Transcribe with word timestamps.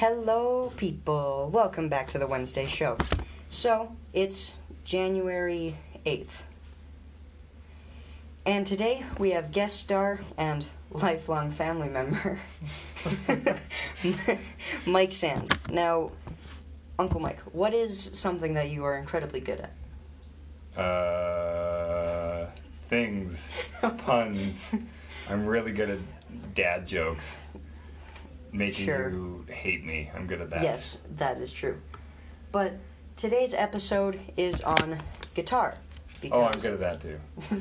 hello, 0.00 0.72
people. 0.78 1.50
Welcome 1.52 1.90
back 1.90 2.08
to 2.08 2.18
the 2.18 2.26
Wednesday 2.26 2.64
show. 2.64 2.96
So, 3.50 3.94
it's 4.14 4.56
January 4.82 5.76
8th. 6.06 6.44
And 8.46 8.66
today 8.66 9.04
we 9.18 9.32
have 9.32 9.52
guest 9.52 9.78
star 9.78 10.20
and 10.38 10.64
lifelong 10.90 11.50
family 11.50 11.90
member, 11.90 12.40
Mike 14.86 15.12
Sands. 15.12 15.50
Now, 15.70 16.12
Uncle 16.98 17.20
Mike, 17.20 17.40
what 17.52 17.74
is 17.74 18.10
something 18.14 18.54
that 18.54 18.70
you 18.70 18.84
are 18.84 18.96
incredibly 18.96 19.40
good 19.40 19.68
at? 20.76 20.82
Uh, 20.82 22.46
things, 22.88 23.52
puns. 23.98 24.74
I'm 25.28 25.44
really 25.44 25.72
good 25.72 25.90
at 25.90 26.54
dad 26.54 26.86
jokes. 26.86 27.36
Making 28.52 28.84
Sure. 28.84 29.10
you 29.10 29.46
hate 29.48 29.84
me. 29.84 30.10
I'm 30.14 30.26
good 30.26 30.40
at 30.40 30.50
that. 30.50 30.62
Yes, 30.62 30.98
that 31.16 31.38
is 31.38 31.52
true. 31.52 31.80
But 32.52 32.72
today's 33.16 33.54
episode 33.54 34.18
is 34.36 34.60
on 34.62 35.00
guitar. 35.34 35.76
Oh, 36.32 36.42
I'm 36.42 36.58
good 36.58 36.74
at 36.74 36.80
that 36.80 37.00
too. 37.00 37.18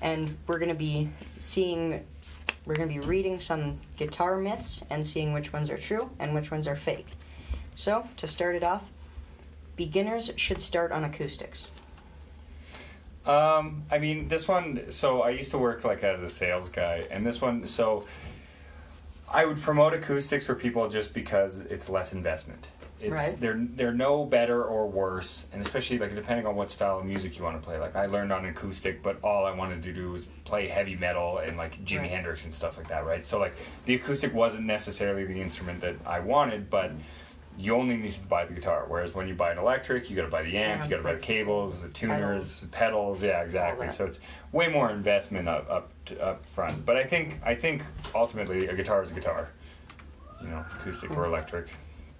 and 0.00 0.36
we're 0.46 0.58
going 0.58 0.68
to 0.70 0.74
be 0.74 1.10
seeing 1.38 2.04
we're 2.64 2.74
going 2.76 2.88
to 2.88 2.94
be 2.94 3.00
reading 3.00 3.38
some 3.38 3.78
guitar 3.96 4.38
myths 4.38 4.84
and 4.90 5.06
seeing 5.06 5.32
which 5.32 5.52
ones 5.52 5.70
are 5.70 5.78
true 5.78 6.10
and 6.18 6.34
which 6.34 6.50
ones 6.50 6.66
are 6.66 6.76
fake 6.76 7.06
so 7.74 8.06
to 8.16 8.26
start 8.26 8.56
it 8.56 8.62
off 8.62 8.84
beginners 9.76 10.32
should 10.36 10.60
start 10.60 10.90
on 10.92 11.04
acoustics 11.04 11.68
Um, 13.24 13.84
I 13.90 13.98
mean, 13.98 14.28
this 14.28 14.46
one. 14.46 14.90
So 14.92 15.22
I 15.22 15.30
used 15.30 15.50
to 15.50 15.58
work 15.58 15.84
like 15.84 16.04
as 16.04 16.22
a 16.22 16.30
sales 16.30 16.68
guy, 16.70 17.06
and 17.10 17.26
this 17.26 17.40
one. 17.40 17.66
So 17.66 18.06
I 19.28 19.44
would 19.44 19.60
promote 19.60 19.92
acoustics 19.92 20.46
for 20.46 20.54
people 20.54 20.88
just 20.88 21.12
because 21.12 21.60
it's 21.60 21.88
less 21.88 22.12
investment. 22.12 22.68
It's 22.98 23.10
Right. 23.12 23.36
they're 23.38 23.58
they're 23.74 23.92
no 23.92 24.24
better 24.24 24.64
or 24.64 24.86
worse, 24.88 25.48
and 25.52 25.60
especially 25.60 25.98
like 25.98 26.14
depending 26.14 26.46
on 26.46 26.56
what 26.56 26.70
style 26.70 26.98
of 26.98 27.04
music 27.04 27.36
you 27.36 27.44
want 27.44 27.60
to 27.60 27.62
play. 27.62 27.78
Like 27.78 27.94
I 27.94 28.06
learned 28.06 28.32
on 28.32 28.46
acoustic, 28.46 29.02
but 29.02 29.18
all 29.22 29.44
I 29.44 29.50
wanted 29.50 29.82
to 29.82 29.92
do 29.92 30.12
was 30.12 30.28
play 30.44 30.66
heavy 30.66 30.96
metal 30.96 31.38
and 31.38 31.58
like 31.58 31.84
Jimi 31.84 32.00
Right. 32.02 32.10
Hendrix 32.10 32.46
and 32.46 32.54
stuff 32.54 32.78
like 32.78 32.88
that, 32.88 33.04
right? 33.04 33.26
So 33.26 33.38
like 33.38 33.54
the 33.84 33.94
acoustic 33.96 34.32
wasn't 34.32 34.64
necessarily 34.64 35.26
the 35.26 35.40
instrument 35.42 35.82
that 35.82 35.96
I 36.06 36.20
wanted, 36.20 36.70
but 36.70 36.92
you 37.58 37.74
only 37.74 37.96
need 37.96 38.12
to 38.12 38.20
buy 38.22 38.44
the 38.44 38.52
guitar. 38.52 38.84
Whereas 38.88 39.14
when 39.14 39.28
you 39.28 39.34
buy 39.34 39.52
an 39.52 39.58
electric, 39.58 40.10
you 40.10 40.16
got 40.16 40.22
to 40.22 40.28
buy 40.28 40.42
the 40.42 40.56
amp, 40.56 40.84
you 40.84 40.90
got 40.90 40.98
to 40.98 41.02
buy 41.02 41.14
the 41.14 41.20
cables, 41.20 41.80
the 41.82 41.88
tuners, 41.88 42.60
the 42.60 42.68
pedals. 42.68 43.22
Yeah, 43.22 43.42
exactly. 43.42 43.88
So 43.88 44.04
it's 44.06 44.20
way 44.52 44.68
more 44.68 44.90
investment 44.90 45.48
up 45.48 45.68
up 45.70 45.90
to, 46.06 46.20
up 46.22 46.44
front. 46.44 46.84
But 46.84 46.96
I 46.96 47.04
think 47.04 47.34
I 47.44 47.54
think 47.54 47.82
ultimately 48.14 48.66
a 48.68 48.74
guitar 48.74 49.02
is 49.02 49.10
a 49.10 49.14
guitar. 49.14 49.48
You 50.42 50.48
know, 50.48 50.64
acoustic 50.78 51.10
or 51.16 51.24
electric. 51.24 51.68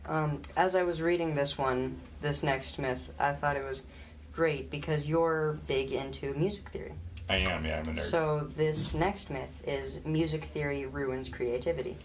um, 0.07 0.41
as 0.57 0.75
i 0.75 0.83
was 0.83 1.03
reading 1.03 1.35
this 1.35 1.59
one 1.59 2.01
this 2.23 2.43
next 2.43 2.79
myth 2.79 3.11
i 3.19 3.33
thought 3.33 3.57
it 3.57 3.65
was 3.65 3.85
great 4.33 4.71
because 4.71 5.07
you're 5.09 5.59
big 5.67 5.93
into 5.93 6.33
music 6.35 6.69
theory 6.71 6.93
I 7.29 7.37
am. 7.39 7.65
Yeah, 7.67 7.81
I'm 7.81 7.89
a 7.89 7.93
nerd. 7.93 8.01
so 8.01 8.49
this 8.57 8.95
next 8.95 9.31
myth 9.31 9.51
is 9.67 10.01
music 10.05 10.45
theory 10.45 10.87
ruins 10.87 11.29
creativity 11.29 11.97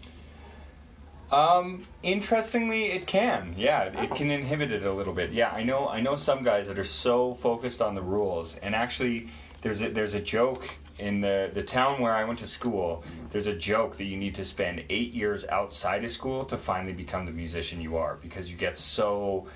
Um, 1.32 1.84
interestingly, 2.02 2.92
it 2.92 3.06
can. 3.06 3.54
Yeah, 3.56 3.84
it 3.84 4.10
Oh. 4.12 4.14
can 4.14 4.30
inhibit 4.30 4.70
it 4.70 4.84
a 4.84 4.92
little 4.92 5.14
bit. 5.14 5.32
Yeah, 5.32 5.50
I 5.50 5.62
know. 5.62 5.88
I 5.88 6.00
know 6.00 6.14
some 6.14 6.42
guys 6.42 6.68
that 6.68 6.78
are 6.78 6.84
so 6.84 7.34
focused 7.34 7.80
on 7.80 7.94
the 7.94 8.02
rules, 8.02 8.56
and 8.56 8.74
actually, 8.74 9.28
there's 9.62 9.80
a 9.80 9.88
there's 9.88 10.14
a 10.14 10.20
joke 10.20 10.76
in 10.98 11.22
the 11.22 11.50
the 11.54 11.62
town 11.62 12.00
where 12.02 12.12
I 12.14 12.24
went 12.24 12.38
to 12.40 12.46
school. 12.46 13.02
There's 13.30 13.46
a 13.46 13.54
joke 13.54 13.96
that 13.96 14.04
you 14.04 14.18
need 14.18 14.34
to 14.34 14.44
spend 14.44 14.84
eight 14.90 15.14
years 15.14 15.46
outside 15.48 16.04
of 16.04 16.10
school 16.10 16.44
to 16.44 16.58
finally 16.58 16.92
become 16.92 17.24
the 17.24 17.32
musician 17.32 17.80
you 17.80 17.96
are, 17.96 18.16
because 18.16 18.50
you 18.50 18.58
get 18.58 18.76
so 18.76 19.46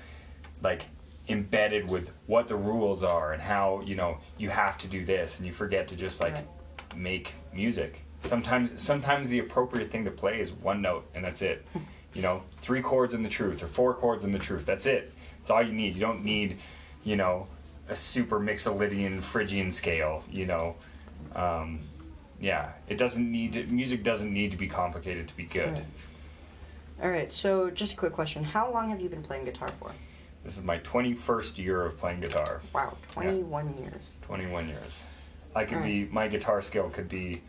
like 0.63 0.87
embedded 1.29 1.89
with 1.91 2.11
what 2.25 2.47
the 2.47 2.55
rules 2.55 3.03
are 3.03 3.33
and 3.33 3.41
how 3.41 3.81
you 3.85 3.95
know 3.95 4.17
you 4.39 4.49
have 4.49 4.79
to 4.79 4.87
do 4.87 5.05
this, 5.05 5.37
and 5.37 5.45
you 5.45 5.53
forget 5.53 5.87
to 5.89 5.95
just 5.95 6.19
like 6.21 6.33
Right. 6.33 6.47
make 6.95 7.33
music. 7.53 8.01
Sometimes 8.23 8.81
sometimes 8.81 9.29
the 9.29 9.39
appropriate 9.39 9.91
thing 9.91 10.05
to 10.05 10.11
play 10.11 10.39
is 10.39 10.51
one 10.51 10.81
note 10.81 11.05
and 11.13 11.23
that's 11.23 11.41
it. 11.41 11.65
You 12.13 12.23
know, 12.23 12.41
three 12.61 12.81
chords 12.81 13.13
in 13.13 13.21
the 13.21 13.29
truth 13.29 13.61
or 13.61 13.67
four 13.67 13.93
chords 13.93 14.23
in 14.23 14.31
the 14.31 14.39
truth. 14.39 14.65
That's 14.65 14.87
it. 14.87 15.13
It's 15.41 15.51
all 15.51 15.61
you 15.61 15.71
need. 15.73 15.93
You 15.93 15.99
don't 16.01 16.23
need, 16.25 16.57
you 17.03 17.15
know, 17.15 17.45
a 17.89 17.95
super 17.95 18.39
mixolydian 18.39 19.21
Phrygian 19.21 19.71
scale, 19.71 20.23
you 20.31 20.47
know. 20.47 20.75
Um, 21.35 21.81
yeah, 22.41 22.71
it 22.87 22.97
doesn't 22.97 23.29
need 23.31 23.53
to, 23.53 23.63
music 23.65 24.03
doesn't 24.03 24.33
need 24.33 24.49
to 24.49 24.57
be 24.57 24.67
complicated 24.67 25.27
to 25.27 25.35
be 25.35 25.43
good. 25.43 25.73
Right. 25.73 25.85
all 27.03 27.09
right 27.09 27.31
so 27.31 27.69
just 27.69 27.93
a 27.93 27.95
quick 27.97 28.13
question 28.13 28.43
how 28.43 28.71
long 28.71 28.89
have 28.89 28.99
you 28.99 29.09
been 29.09 29.21
playing 29.21 29.45
guitar 29.45 29.69
for 29.69 29.91
This 30.43 30.57
is 30.57 30.63
my 30.63 30.79
21st 30.79 31.57
year 31.59 31.85
of 31.85 31.99
playing 31.99 32.21
guitar. 32.21 32.61
wow 32.73 32.97
21 33.11 33.77
years 33.77 34.11
21 34.23 34.69
years. 34.69 35.03
I 35.55 35.65
could 35.65 35.75
Alright. 35.75 36.09
be 36.09 36.13
my 36.13 36.27
guitar 36.27 36.63
skill 36.63 36.89
could 36.89 37.09
be 37.09 37.43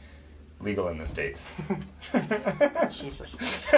legal 0.61 0.89
in 0.89 0.99
the 0.99 1.07
states. 1.07 1.47
Jesus. 2.91 3.37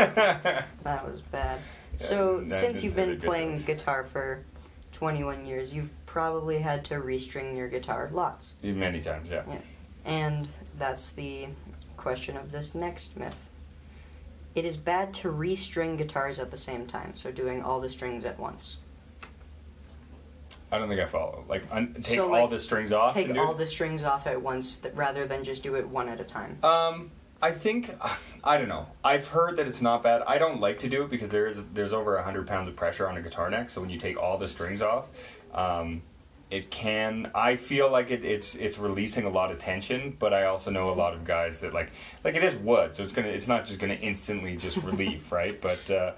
That 0.83 1.09
was 1.09 1.21
bad. 1.21 1.61
so, 1.99 2.45
since 2.49 2.83
you've 2.83 2.97
been 2.97 3.21
playing 3.21 3.57
guitar 3.59 4.05
for 4.05 4.45
21 4.93 5.47
years, 5.47 5.75
you've 5.75 5.91
probably 6.07 6.59
had 6.59 6.85
to 6.87 6.95
restring 6.95 7.57
your 7.57 7.69
guitar 7.69 8.11
lots. 8.13 8.55
Many 8.63 9.01
times, 9.01 9.31
yeah. 9.31 9.43
Yeah. 9.49 9.59
And 10.05 10.49
that's 10.79 11.13
the 11.13 11.49
question 11.97 12.37
of 12.37 12.51
this 12.51 12.75
next 12.75 13.17
myth. 13.17 13.37
It 14.55 14.65
is 14.65 14.77
bad 14.77 15.15
to 15.15 15.29
restring 15.29 15.97
guitars 15.97 16.41
at 16.41 16.51
the 16.51 16.59
same 16.59 16.87
time, 16.87 17.13
so 17.15 17.31
doing 17.31 17.63
all 17.63 17.81
the 17.81 17.91
strings 17.91 18.25
at 18.25 18.39
once. 18.39 18.79
I 20.73 20.79
don't 20.79 20.89
think 20.89 21.01
I 21.01 21.07
follow. 21.07 21.45
Like, 21.49 21.65
un- 21.73 21.95
take 22.03 22.17
So, 22.17 22.33
all 22.35 22.47
the 22.49 22.59
strings 22.59 22.93
off. 22.93 23.13
Take 23.15 23.37
all 23.37 23.53
it? 23.53 23.59
the 23.59 23.67
strings 23.67 24.05
off 24.05 24.27
at 24.27 24.41
once 24.41 24.77
th- 24.79 24.95
rather 24.95 25.27
than 25.27 25.43
just 25.45 25.63
do 25.63 25.75
it 25.75 25.89
one 25.89 26.09
at 26.09 26.21
a 26.21 26.25
time. 26.25 26.59
Um, 26.63 27.11
I 27.43 27.51
think 27.53 27.95
I 28.45 28.59
don't 28.59 28.69
know. 28.69 28.87
I've 29.03 29.27
heard 29.29 29.57
that 29.57 29.67
it's 29.67 29.81
not 29.81 30.03
bad. 30.03 30.23
I 30.27 30.37
don't 30.39 30.61
like 30.61 30.79
to 30.81 30.89
do 30.89 31.03
it 31.05 31.11
because 31.11 31.31
there 31.31 31.47
is 31.47 31.65
there's 31.73 31.93
over 31.95 32.21
hundred 32.21 32.47
pounds 32.47 32.69
of 32.69 32.77
pressure 32.77 33.09
on 33.09 33.17
a 33.17 33.23
guitar 33.23 33.49
neck. 33.51 33.71
So 33.71 33.81
when 33.81 33.89
you 33.91 33.99
take 33.99 34.19
all 34.19 34.37
the 34.37 34.47
strings 34.47 34.83
off, 34.83 35.07
um, 35.55 36.03
it 36.51 36.71
can. 36.71 37.31
I 37.35 37.57
feel 37.57 37.91
like 37.91 38.11
it, 38.11 38.25
it's 38.27 38.57
it's 38.57 38.77
releasing 38.79 39.25
a 39.25 39.31
lot 39.31 39.51
of 39.53 39.59
tension. 39.59 40.15
But 40.19 40.35
I 40.35 40.45
also 40.47 40.71
know 40.71 40.91
a 40.91 40.93
lot 40.93 41.15
of 41.15 41.25
guys 41.25 41.61
that 41.61 41.73
like 41.73 41.91
like 42.25 42.35
it 42.37 42.45
is 42.45 42.57
wood, 42.57 42.95
so 42.95 43.03
it's 43.03 43.13
gonna 43.15 43.29
it's 43.29 43.49
not 43.49 43.65
just 43.65 43.81
gonna 43.81 43.95
instantly 43.95 44.57
just 44.57 44.77
relieve, 44.85 45.33
right? 45.33 45.59
But 45.61 45.91
uh, 45.91 46.13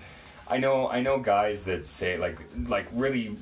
I 0.48 0.58
know 0.58 0.88
I 0.88 1.02
know 1.02 1.20
guys 1.20 1.62
that 1.64 1.86
say 1.88 2.18
like 2.18 2.38
like 2.66 2.86
really 2.92 3.36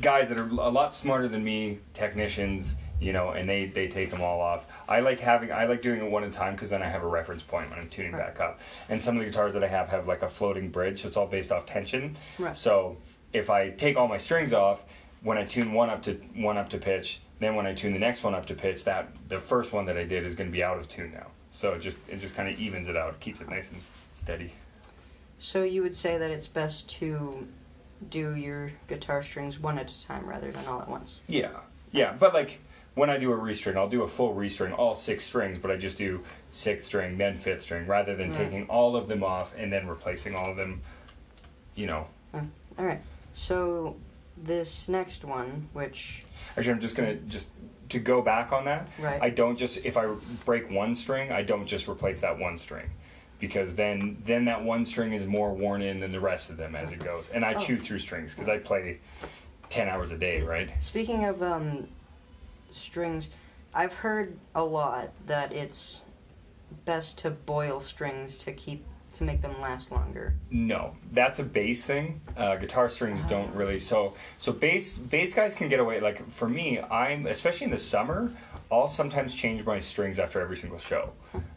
guys 0.00 0.28
that 0.28 0.38
are 0.38 0.48
a 0.48 0.68
lot 0.70 0.94
smarter 0.94 1.28
than 1.28 1.42
me, 1.44 1.78
technicians, 1.94 2.76
you 3.00 3.12
know, 3.12 3.30
and 3.30 3.48
they 3.48 3.66
they 3.66 3.88
take 3.88 4.10
them 4.10 4.20
all 4.20 4.40
off. 4.40 4.66
I 4.88 5.00
like 5.00 5.20
having 5.20 5.52
I 5.52 5.66
like 5.66 5.82
doing 5.82 6.00
it 6.00 6.10
one 6.10 6.24
at 6.24 6.30
a 6.30 6.32
time 6.32 6.54
because 6.54 6.70
then 6.70 6.82
I 6.82 6.88
have 6.88 7.02
a 7.02 7.06
reference 7.06 7.42
point 7.42 7.70
when 7.70 7.78
I'm 7.78 7.88
tuning 7.88 8.12
Right. 8.12 8.34
back 8.34 8.40
up. 8.40 8.60
And 8.88 9.02
some 9.02 9.16
of 9.16 9.20
the 9.20 9.26
guitars 9.26 9.54
that 9.54 9.62
I 9.64 9.68
have 9.68 9.88
have 9.88 10.06
like 10.08 10.22
a 10.22 10.28
floating 10.28 10.70
bridge, 10.70 11.02
so 11.02 11.08
it's 11.08 11.16
all 11.16 11.26
based 11.26 11.52
off 11.52 11.66
tension. 11.66 12.16
Right. 12.38 12.56
So 12.56 12.96
if 13.32 13.50
I 13.50 13.70
take 13.70 13.96
all 13.96 14.08
my 14.08 14.18
strings 14.18 14.52
off, 14.52 14.82
when 15.22 15.38
I 15.38 15.44
tune 15.44 15.72
one 15.72 15.90
up 15.90 16.02
to 16.04 16.14
one 16.34 16.56
up 16.56 16.70
to 16.70 16.78
pitch, 16.78 17.20
then 17.40 17.54
when 17.54 17.66
I 17.66 17.74
tune 17.74 17.92
the 17.92 17.98
next 17.98 18.22
one 18.24 18.34
up 18.34 18.46
to 18.46 18.54
pitch, 18.54 18.84
that 18.84 19.08
the 19.28 19.38
first 19.38 19.72
one 19.72 19.84
that 19.86 19.96
I 19.96 20.04
did 20.04 20.24
is 20.24 20.34
going 20.34 20.48
to 20.50 20.52
be 20.52 20.62
out 20.64 20.78
of 20.78 20.88
tune 20.88 21.12
now. 21.12 21.26
So 21.50 21.74
it 21.74 21.80
just 21.80 21.98
it 22.08 22.18
just 22.20 22.34
kind 22.34 22.48
of 22.48 22.58
evens 22.60 22.88
it 22.88 22.96
out, 22.96 23.18
keeps 23.20 23.40
it 23.40 23.48
nice 23.48 23.70
and 23.70 23.80
steady. 24.14 24.52
So 25.38 25.62
you 25.62 25.82
would 25.82 25.94
say 25.94 26.18
that 26.18 26.30
it's 26.32 26.48
best 26.48 26.88
to 26.98 27.46
do 28.10 28.34
your 28.34 28.72
guitar 28.88 29.22
strings 29.22 29.58
one 29.58 29.78
at 29.78 29.90
a 29.90 30.04
time 30.06 30.26
rather 30.26 30.50
than 30.52 30.66
all 30.66 30.80
at 30.80 30.88
once. 30.88 31.20
Yeah, 31.28 31.50
yeah, 31.92 32.14
but 32.18 32.32
like 32.34 32.60
when 32.94 33.10
I 33.10 33.18
do 33.18 33.32
a 33.32 33.36
restring, 33.36 33.76
I'll 33.76 33.88
do 33.88 34.02
a 34.02 34.08
full 34.08 34.34
restring, 34.34 34.76
all 34.76 34.94
six 34.94 35.24
strings, 35.24 35.58
but 35.58 35.70
I 35.70 35.76
just 35.76 35.98
do 35.98 36.24
sixth 36.50 36.86
string, 36.86 37.16
then 37.18 37.38
fifth 37.38 37.62
string, 37.62 37.86
rather 37.86 38.16
than 38.16 38.30
Right. 38.30 38.38
taking 38.38 38.66
all 38.68 38.96
of 38.96 39.08
them 39.08 39.22
off 39.22 39.52
and 39.56 39.72
then 39.72 39.86
replacing 39.86 40.34
all 40.34 40.50
of 40.50 40.56
them. 40.56 40.82
You 41.74 41.86
know, 41.86 42.06
All 42.34 42.84
right. 42.84 43.00
So 43.34 43.96
this 44.36 44.88
next 44.88 45.24
one, 45.24 45.68
which 45.72 46.24
actually, 46.56 46.72
I'm 46.72 46.80
just 46.80 46.96
gonna 46.96 47.14
just 47.14 47.50
to 47.90 47.98
go 47.98 48.20
back 48.20 48.52
on 48.52 48.64
that. 48.66 48.88
right, 48.98 49.20
I 49.22 49.30
don't 49.30 49.56
just 49.56 49.84
if 49.84 49.96
I 49.96 50.12
break 50.44 50.70
one 50.70 50.94
string, 50.94 51.30
I 51.32 51.42
don't 51.42 51.66
just 51.66 51.88
replace 51.88 52.20
that 52.20 52.38
one 52.38 52.56
string. 52.56 52.90
Because 53.40 53.76
then, 53.76 54.20
then 54.24 54.46
that 54.46 54.64
one 54.64 54.84
string 54.84 55.12
is 55.12 55.24
more 55.24 55.52
worn 55.52 55.80
in 55.80 56.00
than 56.00 56.10
the 56.10 56.18
rest 56.20 56.50
of 56.50 56.56
them 56.56 56.74
as 56.74 56.90
it 56.92 56.98
goes, 56.98 57.28
and 57.32 57.44
I 57.44 57.54
Oh. 57.54 57.58
chew 57.58 57.78
through 57.78 58.00
strings 58.00 58.34
because 58.34 58.48
I 58.48 58.58
play 58.58 58.98
ten 59.68 59.88
hours 59.88 60.10
a 60.10 60.18
day, 60.18 60.42
right? 60.42 60.70
speaking 60.80 61.24
of 61.24 61.42
um, 61.42 61.86
strings, 62.70 63.30
I've 63.74 63.92
heard 63.92 64.36
a 64.54 64.64
lot 64.64 65.10
that 65.26 65.52
it's 65.52 66.02
best 66.84 67.18
to 67.18 67.30
boil 67.30 67.80
strings 67.80 68.38
to 68.38 68.52
keep 68.52 68.84
to 69.18 69.24
make 69.24 69.42
them 69.42 69.60
last 69.60 69.90
longer? 69.92 70.34
No, 70.50 70.96
that's 71.12 71.38
a 71.40 71.44
bass 71.44 71.84
thing. 71.84 72.20
Uh, 72.36 72.56
guitar 72.56 72.88
strings 72.88 73.20
Uh-huh. 73.20 73.28
don't 73.30 73.54
really. 73.54 73.78
So 73.78 74.14
so 74.38 74.52
bass 74.52 74.96
bass 74.96 75.34
guys 75.34 75.54
can 75.54 75.68
get 75.68 75.80
away. 75.80 76.00
Like 76.00 76.28
for 76.30 76.48
me, 76.48 76.80
I'm 76.80 77.26
especially 77.26 77.66
in 77.66 77.70
the 77.70 77.78
summer. 77.78 78.30
I'll 78.70 78.88
sometimes 78.88 79.34
change 79.34 79.64
my 79.64 79.78
strings 79.78 80.18
after 80.18 80.40
every 80.40 80.56
single 80.56 80.78
show. 80.78 81.12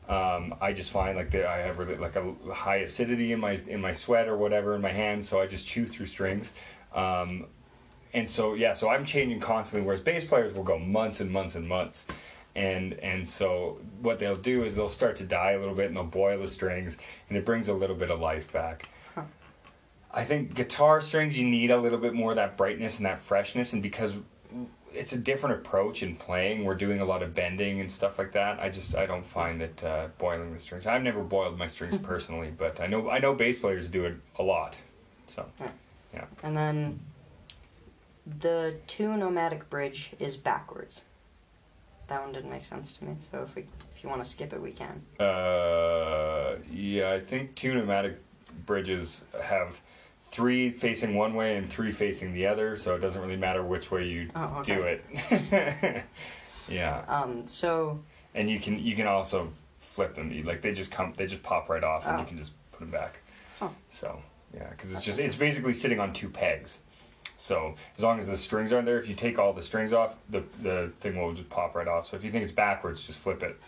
Um, 0.08 0.56
I 0.62 0.74
just 0.74 0.92
find 0.92 1.16
like 1.18 1.32
that 1.32 1.46
I 1.46 1.58
have 1.60 1.78
really, 1.78 1.96
like 1.98 2.16
a 2.16 2.34
high 2.54 2.78
acidity 2.78 3.32
in 3.34 3.40
my 3.40 3.54
in 3.68 3.80
my 3.82 3.94
sweat 3.94 4.28
or 4.28 4.38
whatever 4.38 4.76
in 4.76 4.82
my 4.82 4.92
hands, 4.92 5.28
so 5.30 5.40
I 5.40 5.48
just 5.48 5.66
chew 5.68 5.86
through 5.86 6.08
strings. 6.08 6.54
Um, 6.94 7.48
and 8.14 8.30
so 8.30 8.54
yeah, 8.56 8.74
so 8.74 8.90
I'm 8.90 9.06
changing 9.06 9.40
constantly. 9.40 9.86
Whereas 9.86 10.02
bass 10.02 10.26
players 10.26 10.54
will 10.56 10.64
go 10.64 10.78
months 10.80 11.20
and 11.22 11.32
months 11.32 11.56
and 11.56 11.68
months, 11.68 12.06
and 12.56 12.94
and 12.96 13.28
so 13.28 13.80
what 14.02 14.20
they'll 14.20 14.36
do 14.36 14.64
is 14.64 14.76
they'll 14.76 14.90
start 14.90 15.16
to 15.18 15.24
die 15.24 15.52
a 15.52 15.60
little 15.60 15.76
bit 15.76 15.88
and 15.88 15.96
they'll 15.96 16.04
boil 16.04 16.40
the 16.40 16.48
strings, 16.48 16.98
and 17.30 17.38
it 17.38 17.46
brings 17.46 17.68
a 17.68 17.74
little 17.74 17.96
bit 17.96 18.12
of 18.12 18.20
life 18.20 18.52
back. 18.52 18.90
Huh. 19.16 19.24
I 20.12 20.26
think 20.26 20.54
guitar 20.54 21.02
strings 21.02 21.38
you 21.38 21.48
need 21.48 21.72
a 21.72 21.78
little 21.78 22.00
bit 22.00 22.14
more 22.14 22.32
of 22.32 22.36
that 22.38 22.58
brightness 22.58 22.98
and 22.98 23.06
that 23.06 23.20
freshness, 23.20 23.74
and 23.74 23.82
because 23.82 24.16
it's 24.94 25.14
a 25.14 25.18
different 25.18 25.56
approach 25.56 26.04
in 26.04 26.18
playing, 26.18 26.66
we're 26.66 26.76
doing 26.76 27.00
a 27.00 27.06
lot 27.06 27.24
of 27.24 27.34
bending 27.34 27.80
and 27.80 27.90
stuff 27.90 28.20
like 28.20 28.34
that. 28.34 28.60
I 28.60 28.70
just 28.70 28.94
I 28.96 29.06
don't 29.06 29.26
find 29.26 29.62
that 29.62 29.84
uh, 29.84 30.08
boiling 30.18 30.52
the 30.52 30.60
strings. 30.60 30.86
I've 30.86 31.04
never 31.04 31.24
boiled 31.24 31.58
my 31.58 31.68
strings 31.68 31.98
personally, 31.98 32.52
but 32.56 32.82
I 32.82 32.88
know 32.88 33.10
I 33.10 33.20
know 33.20 33.34
bass 33.34 33.60
players 33.60 33.88
do 33.88 34.06
it 34.06 34.18
a 34.38 34.44
lot. 34.44 34.76
So 35.28 35.46
yeah. 36.14 36.26
And 36.44 36.58
then 36.58 37.00
the 38.40 38.76
Tune-o-matic 38.88 39.70
bridge 39.70 40.12
is 40.20 40.36
backwards. 40.36 41.04
That 42.12 42.24
one 42.24 42.34
didn't 42.34 42.50
make 42.52 42.66
sense 42.66 42.92
to 42.98 43.06
me. 43.06 43.16
So 43.32 43.42
if 43.44 43.56
we 43.56 43.62
if 43.96 44.04
you 44.04 44.10
want 44.10 44.22
to 44.22 44.30
skip 44.30 44.52
it, 44.52 44.62
we 44.62 44.72
can. 44.72 45.02
Uh, 45.18 46.58
yeah, 46.70 47.14
I 47.14 47.22
think 47.22 47.56
Tune-o-matic 47.56 48.16
bridges 48.66 49.24
have 49.42 49.80
three 50.26 50.72
facing 50.72 51.16
one 51.16 51.36
way 51.36 51.56
and 51.56 51.70
three 51.70 51.94
facing 51.94 52.34
the 52.34 52.48
other, 52.48 52.76
so 52.76 52.96
it 52.96 53.00
doesn't 53.00 53.22
really 53.22 53.38
matter 53.38 53.64
which 53.64 53.92
way 53.92 54.08
you 54.08 54.30
Oh, 54.36 54.58
okay. 54.60 54.76
do 54.76 54.82
it. 54.84 56.04
yeah, 56.70 57.06
Um. 57.08 57.48
So 57.48 58.02
and 58.36 58.50
you 58.50 58.60
can 58.60 58.78
you 58.78 58.94
can 58.98 59.08
also 59.08 59.54
flip 59.80 60.14
them. 60.16 60.34
You- 60.34 60.44
Like 60.44 60.62
they 60.62 60.74
just 60.74 60.92
come, 60.92 61.14
they 61.16 61.28
just 61.28 61.44
pop 61.44 61.70
right 61.70 61.84
off, 61.84 62.06
and 62.06 62.18
you 62.20 62.26
Oh. 62.26 62.28
can 62.28 62.38
just 62.38 62.52
put 62.74 62.82
them 62.82 62.92
back. 62.92 63.20
Huh. 63.58 63.70
So 63.90 64.22
yeah, 64.54 64.68
because 64.72 64.88
it's 64.88 64.96
That's 64.96 65.06
just 65.06 65.20
it's 65.20 65.36
basically 65.38 65.72
sitting 65.72 66.02
on 66.02 66.12
two 66.12 66.28
pegs. 66.28 66.80
So 67.42 67.74
as 67.98 68.04
long 68.04 68.20
as 68.20 68.28
the 68.28 68.38
strings 68.38 68.72
aren't 68.72 68.86
there, 68.86 69.00
if 69.00 69.10
you 69.10 69.16
take 69.16 69.40
all 69.40 69.52
the 69.52 69.64
strings 69.64 69.94
off, 69.94 70.16
the 70.30 70.44
the 70.60 70.92
thing 71.00 71.20
will 71.20 71.34
just 71.34 71.50
pop 71.50 71.74
right 71.74 71.88
off. 71.88 72.06
So 72.06 72.16
if 72.16 72.24
you 72.24 72.32
think 72.32 72.44
it's 72.44 72.54
backwards, 72.54 73.02
just 73.04 73.18
flip 73.18 73.42
it, 73.42 73.60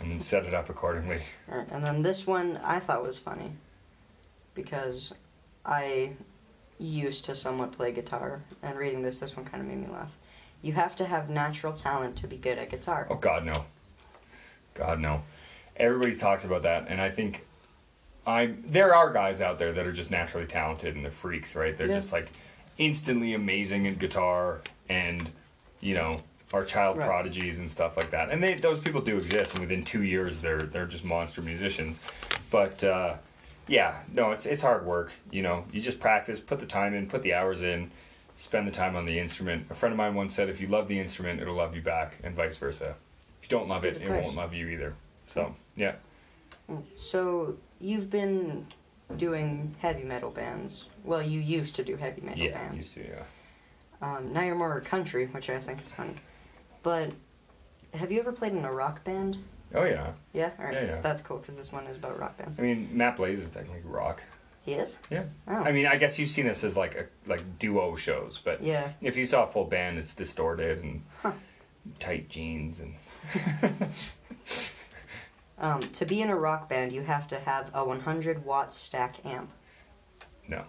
and 0.00 0.10
then 0.10 0.20
set 0.20 0.44
it 0.44 0.52
up 0.52 0.68
accordingly. 0.68 1.22
Alright, 1.50 1.68
and 1.70 1.82
then 1.82 2.02
this 2.02 2.26
one 2.26 2.58
I 2.62 2.78
thought 2.78 3.02
was 3.02 3.18
funny 3.18 3.52
because 4.54 5.14
I 5.64 6.10
used 6.78 7.24
to 7.24 7.34
somewhat 7.34 7.72
play 7.72 7.90
guitar, 7.90 8.42
and 8.62 8.76
reading 8.78 9.00
this, 9.00 9.20
this 9.20 9.34
one 9.34 9.46
kind 9.46 9.62
of 9.62 9.68
made 9.68 9.78
me 9.80 9.88
laugh. 9.90 10.14
You 10.60 10.74
have 10.74 10.94
to 10.96 11.06
have 11.06 11.30
natural 11.30 11.72
talent 11.72 12.16
to 12.16 12.26
be 12.26 12.36
good 12.36 12.58
at 12.58 12.68
guitar. 12.68 13.06
Oh 13.08 13.14
God, 13.14 13.46
no. 13.46 13.64
God, 14.74 15.00
no. 15.00 15.22
Everybody 15.74 16.14
talks 16.14 16.44
about 16.44 16.64
that, 16.64 16.84
and 16.88 17.00
I 17.00 17.10
think 17.10 17.46
I'm. 18.26 18.62
There 18.66 18.94
are 18.94 19.10
guys 19.10 19.40
out 19.40 19.58
there 19.58 19.72
that 19.72 19.86
are 19.86 19.92
just 19.92 20.10
naturally 20.10 20.46
talented 20.46 20.96
and 20.96 21.02
they're 21.02 21.10
freaks, 21.10 21.56
right? 21.56 21.74
They're 21.78 21.86
Yeah. 21.86 21.94
just 21.94 22.12
like 22.12 22.28
instantly 22.80 23.34
amazing 23.34 23.86
at 23.86 24.00
guitar, 24.00 24.62
and 24.88 25.30
you 25.80 25.94
know, 25.94 26.20
are 26.52 26.64
child 26.64 26.96
Right. 26.96 27.06
prodigies 27.06 27.60
and 27.60 27.70
stuff 27.70 27.96
like 27.96 28.10
that. 28.10 28.30
And 28.30 28.42
they 28.42 28.54
those 28.54 28.80
people 28.80 29.00
do 29.02 29.16
exist, 29.16 29.52
and 29.52 29.60
within 29.60 29.84
two 29.84 30.02
years, 30.02 30.40
they're 30.40 30.62
they're 30.62 30.86
just 30.86 31.04
monster 31.04 31.42
musicians. 31.42 32.00
But 32.50 32.82
uh, 32.82 33.14
yeah, 33.68 34.00
no, 34.12 34.32
it's 34.32 34.46
it's 34.46 34.62
hard 34.62 34.84
work. 34.84 35.12
You 35.30 35.42
know, 35.42 35.64
you 35.72 35.80
just 35.80 36.00
practice, 36.00 36.40
put 36.40 36.58
the 36.58 36.66
time 36.66 36.94
in, 36.94 37.06
put 37.06 37.22
the 37.22 37.34
hours 37.34 37.62
in. 37.62 37.92
Spend 38.36 38.66
the 38.66 38.72
time 38.72 38.96
on 38.96 39.04
the 39.04 39.18
instrument. 39.18 39.66
A 39.68 39.74
friend 39.74 39.92
of 39.92 39.98
mine 39.98 40.14
once 40.14 40.34
said, 40.34 40.48
"If 40.48 40.62
you 40.62 40.66
love 40.66 40.88
the 40.88 40.98
instrument, 40.98 41.42
it'll 41.42 41.54
love 41.54 41.76
you 41.76 41.82
back, 41.82 42.16
and 42.24 42.34
vice 42.34 42.56
versa. 42.56 42.94
If 43.42 43.50
you 43.50 43.58
don't 43.58 43.68
love 43.68 43.84
it, 43.84 44.00
it 44.00 44.08
won't 44.08 44.34
love 44.34 44.54
you 44.54 44.66
either." 44.68 44.94
So, 45.26 45.54
yeah, 45.76 45.96
So 46.96 47.56
you've 47.80 48.10
been 48.10 48.66
doing 49.16 49.74
heavy 49.80 50.02
metal 50.02 50.30
bands. 50.30 50.86
Well, 51.04 51.22
you 51.22 51.40
used 51.40 51.76
to 51.76 51.84
do 51.84 51.96
heavy 51.96 52.20
metal 52.20 52.42
yeah, 52.44 52.52
bands. 52.52 52.76
used 52.76 52.94
to, 52.94 53.06
yeah. 53.08 53.22
Um, 54.02 54.32
now 54.32 54.42
you're 54.42 54.54
more 54.54 54.80
country, 54.80 55.26
which 55.26 55.50
I 55.50 55.58
think 55.60 55.82
is 55.82 55.90
funny. 55.90 56.14
But 56.82 57.12
have 57.94 58.10
you 58.10 58.20
ever 58.20 58.32
played 58.32 58.52
in 58.52 58.64
a 58.64 58.72
rock 58.72 59.04
band? 59.04 59.38
Oh 59.74 59.84
yeah. 59.84 60.12
Yeah, 60.32 60.50
all 60.58 60.64
right. 60.64 60.74
Yeah, 60.74 60.88
so 60.88 60.94
yeah. 60.96 61.00
That's 61.00 61.22
cool 61.22 61.38
because 61.38 61.56
this 61.56 61.70
one 61.70 61.86
is 61.86 61.96
about 61.96 62.18
rock 62.18 62.36
bands. 62.38 62.58
I 62.58 62.62
mean, 62.62 62.88
Matt 62.92 63.16
Blaze 63.16 63.40
is 63.40 63.50
technically 63.50 63.82
rock. 63.84 64.22
He 64.62 64.72
is. 64.72 64.94
Yeah. 65.10 65.24
Oh. 65.48 65.54
I 65.54 65.72
mean, 65.72 65.86
I 65.86 65.96
guess 65.96 66.18
you've 66.18 66.30
seen 66.30 66.48
us 66.48 66.64
as 66.64 66.76
like 66.76 66.94
a 66.94 67.06
like 67.26 67.58
duo 67.58 67.96
shows, 67.96 68.38
but 68.42 68.62
yeah. 68.62 68.90
if 69.00 69.16
you 69.16 69.26
saw 69.26 69.44
a 69.44 69.46
full 69.46 69.64
band, 69.64 69.98
it's 69.98 70.14
distorted 70.14 70.82
and 70.82 71.02
Huh. 71.22 71.32
tight 71.98 72.28
jeans 72.28 72.80
and 72.80 72.94
Um, 75.60 75.80
to 75.80 76.06
be 76.06 76.22
in 76.22 76.30
a 76.30 76.36
rock 76.36 76.68
band, 76.68 76.92
you 76.92 77.02
have 77.02 77.28
to 77.28 77.38
have 77.38 77.70
a 77.74 77.84
100 77.84 78.44
watt 78.44 78.72
stack 78.74 79.24
amp. 79.24 79.50
no. 80.48 80.64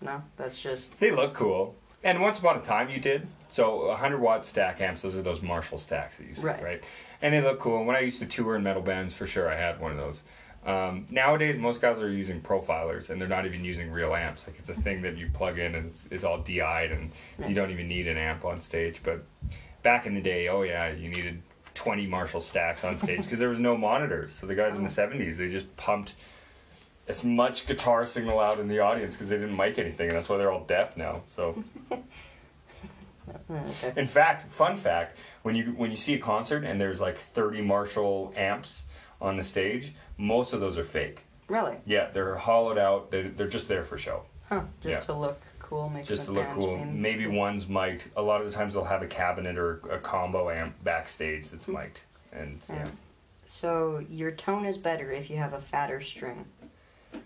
No, 0.00 0.22
that's 0.36 0.60
just 0.60 1.00
They 1.00 1.10
look 1.10 1.34
cool. 1.34 1.74
And 2.04 2.20
once 2.20 2.38
upon 2.38 2.56
a 2.56 2.60
time, 2.62 2.88
you 2.88 3.00
did. 3.00 3.26
So 3.50 3.88
100 3.88 4.20
watt 4.20 4.46
stack 4.46 4.80
amps, 4.80 5.02
those 5.02 5.16
are 5.16 5.22
those 5.22 5.42
Marshall 5.42 5.78
stacks 5.78 6.18
that 6.18 6.28
you 6.28 6.34
see, 6.34 6.46
Right. 6.46 6.62
right? 6.62 6.84
And 7.20 7.34
they 7.34 7.40
look 7.40 7.58
cool. 7.58 7.78
And 7.78 7.86
when 7.88 7.96
I 7.96 8.00
used 8.00 8.20
to 8.20 8.26
tour 8.26 8.54
in 8.54 8.62
metal 8.62 8.82
bands, 8.82 9.12
for 9.12 9.26
sure, 9.26 9.50
I 9.50 9.56
had 9.56 9.80
one 9.80 9.90
of 9.90 9.96
those. 9.96 10.22
Um, 10.64 11.06
nowadays, 11.10 11.58
most 11.58 11.80
guys 11.80 11.98
are 11.98 12.08
using 12.10 12.40
profilers, 12.40 13.10
and 13.10 13.20
they're 13.20 13.26
not 13.28 13.44
even 13.46 13.64
using 13.64 13.90
real 13.90 14.14
amps. 14.14 14.46
Like 14.46 14.56
it's 14.60 14.68
a 14.68 14.74
thing 14.74 15.02
that 15.02 15.16
you 15.16 15.30
plug 15.32 15.58
in, 15.58 15.74
and 15.74 15.86
it's, 15.88 16.06
it's 16.12 16.22
all 16.22 16.38
DI'd, 16.38 16.92
and 16.92 17.10
Right. 17.38 17.48
you 17.48 17.56
don't 17.56 17.70
even 17.72 17.88
need 17.88 18.06
an 18.06 18.16
amp 18.18 18.44
on 18.44 18.60
stage. 18.60 19.00
But 19.02 19.24
back 19.82 20.06
in 20.06 20.14
the 20.14 20.20
day, 20.20 20.46
oh 20.46 20.62
yeah, 20.62 20.90
you 20.92 21.08
needed 21.08 21.42
20 21.78 22.06
Marshall 22.08 22.40
stacks 22.40 22.82
on 22.82 22.98
stage 22.98 23.22
because 23.22 23.38
there 23.38 23.48
was 23.48 23.60
no 23.60 23.76
monitors. 23.76 24.32
So 24.32 24.46
the 24.48 24.56
guys 24.56 24.76
in 24.76 24.82
the 24.82 24.90
70s, 24.90 25.36
they 25.36 25.48
just 25.48 25.74
pumped 25.76 26.14
as 27.06 27.22
much 27.22 27.68
guitar 27.68 28.04
signal 28.04 28.40
out 28.40 28.58
in 28.58 28.66
the 28.66 28.80
audience 28.80 29.14
because 29.14 29.28
they 29.28 29.36
didn't 29.38 29.56
mic 29.56 29.78
anything, 29.78 30.08
and 30.08 30.16
that's 30.16 30.28
why 30.28 30.36
they're 30.38 30.50
all 30.50 30.64
deaf 30.64 30.96
now. 30.96 31.22
So. 31.26 31.62
In 33.96 34.06
fact, 34.06 34.50
fun 34.50 34.76
fact, 34.76 35.18
when 35.42 35.54
you 35.54 35.66
when 35.76 35.90
you 35.90 35.96
see 35.96 36.14
a 36.14 36.18
concert 36.18 36.64
and 36.64 36.80
there's 36.80 37.00
like 37.00 37.18
30 37.18 37.60
Marshall 37.62 38.32
amps 38.36 38.84
on 39.20 39.36
the 39.36 39.44
stage, 39.44 39.92
most 40.16 40.52
of 40.52 40.60
those 40.60 40.78
are 40.78 40.84
fake. 40.84 41.24
Really? 41.48 41.76
Yeah, 41.86 42.10
they're 42.10 42.36
hollowed 42.36 42.78
out. 42.78 43.10
They're, 43.10 43.28
they're 43.28 43.48
just 43.48 43.68
there 43.68 43.84
for 43.84 43.98
show, 43.98 44.22
Huh? 44.48 44.62
Just 44.80 44.92
Yeah. 44.92 45.00
to 45.00 45.12
look 45.14 45.40
cool, 45.68 45.88
make 45.90 46.04
just 46.04 46.24
to 46.24 46.32
look 46.32 46.50
cool. 46.52 46.84
Maybe 46.84 47.26
one's 47.26 47.68
mic'd. 47.68 48.10
A 48.16 48.22
lot 48.22 48.40
of 48.40 48.46
the 48.46 48.52
times 48.52 48.74
they'll 48.74 48.84
have 48.84 49.02
a 49.02 49.06
cabinet 49.06 49.58
or 49.58 49.80
a 49.90 49.98
combo 49.98 50.50
amp 50.50 50.82
backstage 50.82 51.48
that's 51.48 51.68
mic'd. 51.68 52.00
And 52.32 52.60
yeah. 52.68 52.76
Yeah. 52.76 52.88
So 53.46 54.04
your 54.10 54.30
tone 54.30 54.66
is 54.66 54.76
better 54.76 55.10
if 55.10 55.30
you 55.30 55.36
have 55.36 55.52
a 55.52 55.60
fatter 55.60 56.00
string. 56.00 56.44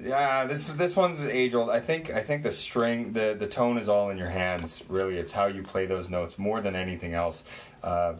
Yeah, 0.00 0.46
this 0.46 0.66
this 0.68 0.96
one's 0.96 1.20
age 1.24 1.54
old. 1.54 1.70
I 1.70 1.78
think 1.78 2.10
I 2.10 2.22
think 2.22 2.42
the 2.42 2.50
string, 2.50 3.12
the 3.12 3.36
the 3.38 3.46
tone 3.46 3.78
is 3.78 3.88
all 3.88 4.10
in 4.10 4.18
your 4.18 4.30
hands. 4.30 4.82
Really, 4.88 5.16
it's 5.16 5.30
how 5.30 5.46
you 5.46 5.62
play 5.62 5.86
those 5.86 6.08
notes 6.08 6.38
more 6.38 6.60
than 6.60 6.74
anything 6.74 7.14
else. 7.14 7.44
Uh, 7.84 8.14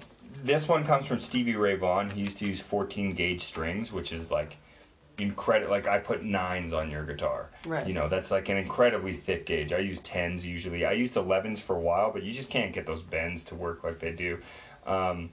this 0.44 0.68
one 0.68 0.84
comes 0.84 1.06
from 1.06 1.18
Stevie 1.18 1.56
Ray 1.56 1.74
Vaughan. 1.74 2.10
He 2.10 2.20
used 2.20 2.38
to 2.38 2.46
use 2.46 2.60
14 2.60 3.14
gauge 3.14 3.42
strings, 3.42 3.90
which 3.90 4.12
is 4.12 4.30
like 4.30 4.58
incredible. 5.18 5.70
Like 5.70 5.88
I 5.88 5.98
put 5.98 6.24
nines 6.24 6.72
on 6.72 6.90
your 6.90 7.04
guitar. 7.04 7.50
Right. 7.66 7.86
You 7.86 7.94
know, 7.94 8.08
that's 8.08 8.30
like 8.30 8.48
an 8.48 8.56
incredibly 8.56 9.14
thick 9.14 9.46
gauge. 9.46 9.72
I 9.72 9.78
use 9.78 10.00
tens 10.00 10.46
usually. 10.46 10.84
I 10.84 10.92
used 10.92 11.14
11s 11.14 11.60
for 11.60 11.76
a 11.76 11.80
while, 11.80 12.12
but 12.12 12.22
you 12.22 12.32
just 12.32 12.50
can't 12.50 12.72
get 12.72 12.86
those 12.86 13.02
bends 13.02 13.44
to 13.44 13.54
work 13.54 13.84
like 13.84 13.98
they 13.98 14.12
do. 14.12 14.38
Um, 14.86 15.30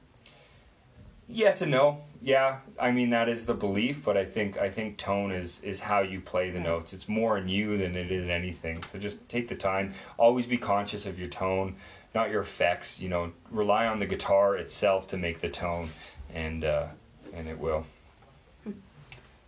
yes 1.28 1.62
and 1.62 1.72
no. 1.72 2.02
Yeah, 2.22 2.58
I 2.78 2.92
mean 2.92 3.12
that 3.12 3.30
is 3.30 3.46
the 3.46 3.54
belief, 3.54 4.04
but 4.04 4.18
I 4.18 4.26
think 4.26 4.58
I 4.58 4.70
think 4.70 4.98
tone 4.98 5.32
is 5.32 5.62
is 5.62 5.80
how 5.80 6.02
you 6.02 6.20
play 6.20 6.50
the 6.50 6.60
notes. 6.60 6.92
It's 6.92 7.08
more 7.08 7.38
in 7.38 7.48
you 7.48 7.78
than 7.78 7.96
it 7.96 8.12
is 8.12 8.28
anything. 8.28 8.84
So 8.84 9.00
just 9.00 9.28
take 9.30 9.48
the 9.48 9.56
time. 9.56 9.94
Always 10.18 10.46
be 10.46 10.58
conscious 10.58 11.06
of 11.06 11.18
your 11.18 11.30
tone, 11.30 11.78
not 12.14 12.30
your 12.30 12.42
effects. 12.42 13.00
You 13.00 13.08
know, 13.08 13.32
rely 13.50 13.88
on 13.88 14.00
the 14.00 14.06
guitar 14.06 14.58
itself 14.58 15.08
to 15.10 15.18
make 15.18 15.40
the 15.40 15.48
tone, 15.48 15.90
and 16.34 16.66
uh, 16.66 16.88
and 17.34 17.48
it 17.48 17.58
will. 17.58 17.86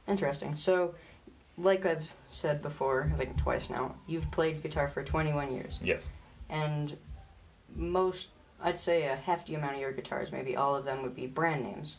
Interesting. 0.08 0.56
So, 0.56 0.96
like 1.58 1.86
I've 1.86 2.06
said 2.30 2.62
before, 2.62 3.10
I 3.14 3.18
think 3.18 3.38
twice 3.38 3.70
now, 3.70 3.96
you've 4.08 4.30
played 4.32 4.62
guitar 4.64 4.88
for 4.88 5.04
21 5.04 5.54
years, 5.54 5.78
Yes. 5.84 6.08
and 6.50 6.98
most, 7.76 8.30
I'd 8.62 8.80
say 8.80 9.04
a 9.08 9.16
hefty 9.16 9.56
amount 9.56 9.76
of 9.76 9.82
your 9.82 9.92
guitars, 9.92 10.32
maybe 10.32 10.56
all 10.56 10.76
of 10.76 10.86
them 10.86 11.02
would 11.04 11.16
be 11.16 11.28
brand 11.28 11.64
names. 11.64 11.98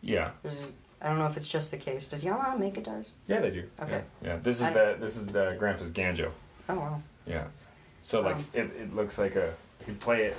Yeah. 0.00 0.30
This 0.42 0.54
is, 0.54 0.72
I 1.00 1.08
don't 1.08 1.18
know 1.18 1.26
if 1.26 1.36
it's 1.36 1.48
just 1.48 1.70
the 1.70 1.76
case. 1.78 2.06
Does 2.08 2.22
Yamaha 2.22 2.58
make 2.58 2.74
guitars? 2.74 3.10
Yeah, 3.26 3.40
they 3.40 3.50
do. 3.50 3.64
Okay. 3.80 4.02
Yeah. 4.22 4.28
yeah. 4.34 4.36
This 4.42 4.56
is 4.56 4.62
I- 4.62 4.72
the 4.72 4.96
this 5.00 5.16
is 5.16 5.26
the 5.26 5.56
Grandpa's 5.58 5.90
Ganjo. 5.90 6.30
Oh 6.68 6.74
wow. 6.74 7.02
Yeah. 7.26 7.44
So 8.02 8.20
like 8.20 8.36
Um, 8.36 8.46
it, 8.52 8.70
it 8.80 8.94
looks 8.94 9.18
like 9.18 9.34
a 9.36 9.54
you 9.80 9.84
can 9.86 9.96
play 9.96 10.24
it. 10.26 10.36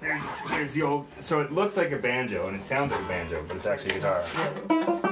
There's, 0.00 0.22
there's 0.50 0.74
the 0.74 0.82
old 0.82 1.06
so 1.20 1.40
it 1.40 1.52
looks 1.52 1.76
like 1.76 1.92
a 1.92 1.96
banjo 1.98 2.48
and 2.48 2.56
it 2.56 2.64
sounds 2.64 2.90
like 2.92 3.00
a 3.00 3.08
banjo, 3.08 3.44
but 3.46 3.56
it's 3.56 3.66
actually 3.66 3.90
a 3.90 3.94
guitar. 3.94 4.24
Yeah. 4.70 5.08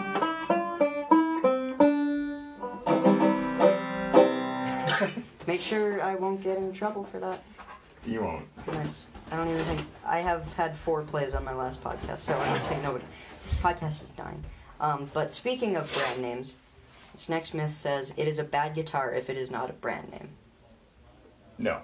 Make 5.50 5.62
sure 5.62 6.00
I 6.00 6.14
won't 6.14 6.44
get 6.44 6.58
in 6.58 6.72
trouble 6.72 7.02
for 7.02 7.18
that. 7.18 7.42
You 8.06 8.22
won't. 8.22 8.46
Nice. 8.68 9.06
I 9.32 9.36
don't 9.36 9.48
even 9.48 9.60
think 9.62 9.80
I 10.06 10.20
have 10.20 10.54
had 10.54 10.76
four 10.76 11.02
plays 11.02 11.34
on 11.34 11.42
my 11.42 11.52
last 11.52 11.82
podcast, 11.82 12.20
so 12.20 12.38
I 12.38 12.46
don't 12.54 12.64
think 12.66 12.84
nobody. 12.84 13.04
This 13.42 13.54
podcast 13.54 14.04
is 14.04 14.08
dying. 14.16 14.44
Um, 14.80 15.10
but 15.12 15.32
speaking 15.32 15.74
of 15.74 15.92
brand 15.92 16.22
names, 16.22 16.54
this 17.12 17.28
next 17.28 17.52
myth 17.52 17.74
says 17.74 18.14
it 18.16 18.28
is 18.28 18.38
a 18.38 18.44
bad 18.44 18.76
guitar 18.76 19.12
if 19.12 19.28
it 19.28 19.36
is 19.36 19.50
not 19.50 19.68
a 19.70 19.72
brand 19.72 20.12
name. 20.12 20.28
No. 21.58 21.80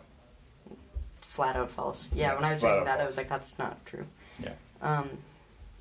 Flat 1.20 1.56
out 1.56 1.72
false. 1.72 2.08
Yeah, 2.14 2.36
when 2.36 2.44
I 2.44 2.52
was 2.52 2.60
flat 2.60 2.70
reading 2.70 2.84
that, 2.84 3.00
I 3.00 3.04
was 3.04 3.16
like, 3.16 3.28
that's 3.28 3.58
not 3.58 3.84
true. 3.84 4.06
Yeah. 4.40 4.52
Um, 4.80 5.10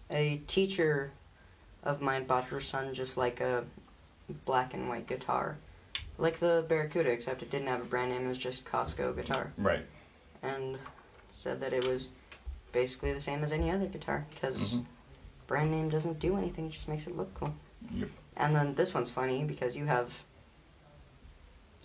a 0.10 0.42
teacher 0.48 1.12
of 1.84 2.01
mine 2.01 2.25
bought 2.25 2.46
her 2.46 2.60
son 2.60 2.96
just 2.96 3.15
like 3.15 3.42
a 3.42 3.63
black 4.44 4.74
and 4.74 4.89
white 4.89 5.06
guitar, 5.06 5.58
like 6.17 6.39
the 6.39 6.65
Barracuda, 6.67 7.10
except 7.10 7.41
it 7.41 7.50
didn't 7.51 7.67
have 7.67 7.81
a 7.81 7.86
brand 7.86 8.12
name. 8.12 8.25
It 8.25 8.29
was 8.29 8.38
just 8.38 8.65
Costco 8.65 9.15
guitar, 9.15 9.51
Right. 9.57 9.86
and 10.41 10.77
said 11.34 11.60
that 11.62 11.74
it 11.74 11.86
was 11.88 12.10
basically 12.72 13.13
the 13.13 13.19
same 13.19 13.43
as 13.43 13.51
any 13.51 13.69
other 13.72 13.86
guitar 13.88 14.25
because 14.31 14.57
Mhm. 14.75 14.86
brand 15.48 15.72
name 15.72 15.89
doesn't 15.89 16.19
do 16.19 16.38
anything; 16.38 16.67
it 16.67 16.72
just 16.72 16.88
makes 16.88 17.07
it 17.07 17.15
look 17.15 17.34
cool. 17.34 17.53
Yep. 17.93 18.10
And 18.38 18.55
then 18.55 18.75
this 18.75 18.93
one's 18.93 19.10
funny 19.10 19.43
because 19.43 19.75
you 19.75 19.86
have 19.86 20.12